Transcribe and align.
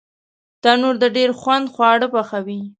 تنور 0.61 0.95
د 1.03 1.05
ډېر 1.17 1.29
خوند 1.39 1.65
خواړه 1.73 2.07
پخوي 2.13 2.61